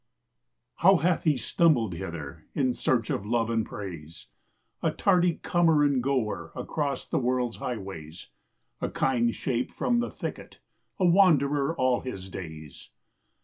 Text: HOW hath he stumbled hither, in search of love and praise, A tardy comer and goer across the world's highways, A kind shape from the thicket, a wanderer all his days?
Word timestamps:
HOW 0.77 0.95
hath 0.95 1.25
he 1.25 1.37
stumbled 1.37 1.93
hither, 1.93 2.47
in 2.55 2.73
search 2.73 3.11
of 3.11 3.23
love 3.23 3.51
and 3.51 3.63
praise, 3.63 4.25
A 4.81 4.89
tardy 4.89 5.35
comer 5.43 5.83
and 5.83 6.01
goer 6.01 6.51
across 6.55 7.05
the 7.05 7.19
world's 7.19 7.57
highways, 7.57 8.29
A 8.81 8.89
kind 8.89 9.35
shape 9.35 9.71
from 9.71 9.99
the 9.99 10.09
thicket, 10.09 10.57
a 10.97 11.05
wanderer 11.05 11.75
all 11.75 11.99
his 12.01 12.31
days? 12.31 12.89